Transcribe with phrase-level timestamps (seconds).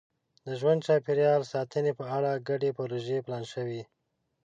[0.45, 3.81] د ژوند چاپېریال ساتنې په اړه ګډې پروژې پلان شوي.